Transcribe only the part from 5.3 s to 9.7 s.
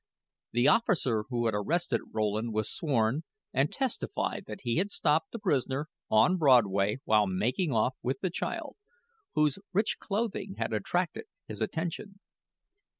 the prisoner on Broadway while making off with the child, whose